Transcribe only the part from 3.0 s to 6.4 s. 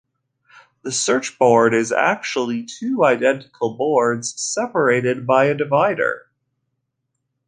identical boards separated by a divider.